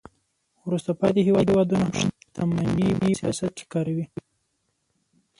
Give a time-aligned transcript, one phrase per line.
[0.65, 4.05] وروسته پاتې هیوادونه هم شتمني په سیاست کې کاروي